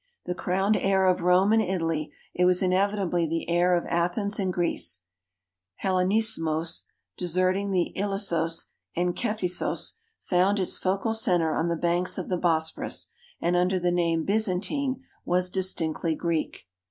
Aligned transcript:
The 0.25 0.33
crowned 0.33 0.77
heir 0.77 1.05
of 1.05 1.21
Rome 1.21 1.53
and 1.53 1.61
Italy, 1.61 2.11
it 2.33 2.45
was 2.45 2.63
inevitably 2.63 3.27
the 3.27 3.47
heir 3.47 3.75
of 3.77 3.85
Athens 3.85 4.39
and 4.39 4.51
Greece. 4.51 5.01
Ilellenismos, 5.83 6.85
deserting 7.17 7.69
the 7.69 7.93
Ilyssos 7.95 8.69
and 8.95 9.15
Kei>hi.ssos, 9.15 9.93
found 10.19 10.59
its 10.59 10.79
focal 10.79 11.13
center 11.13 11.53
on 11.53 11.67
the 11.67 11.75
banks 11.75 12.17
of 12.17 12.29
the 12.29 12.39
Uosphorus, 12.39 13.09
and 13.39 13.55
under 13.55 13.77
the 13.79 13.91
name 13.91 14.23
Byzantine 14.25 15.03
was 15.23 15.51
distinctly 15.51 16.15
Greek. 16.15 16.65